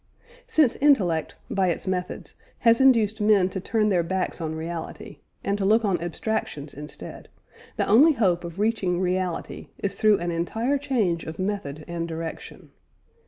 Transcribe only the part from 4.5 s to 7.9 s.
reality, and to look on abstractions instead, the